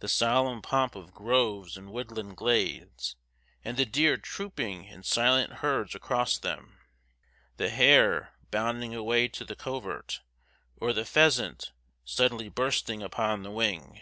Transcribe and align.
The 0.00 0.08
solemn 0.08 0.62
pomp 0.62 0.94
of 0.94 1.12
groves 1.12 1.76
and 1.76 1.92
woodland 1.92 2.38
glades, 2.38 3.16
with 3.62 3.76
the 3.76 3.84
deer 3.84 4.16
trooping 4.16 4.84
in 4.84 5.02
silent 5.02 5.56
herds 5.56 5.94
across 5.94 6.38
them; 6.38 6.78
the 7.58 7.68
hare, 7.68 8.32
bounding 8.50 8.94
away 8.94 9.28
to 9.28 9.44
the 9.44 9.54
covert; 9.54 10.22
or 10.78 10.94
the 10.94 11.04
pheasant, 11.04 11.72
suddenly 12.02 12.48
bursting 12.48 13.02
upon 13.02 13.42
the 13.42 13.50
wing. 13.50 14.00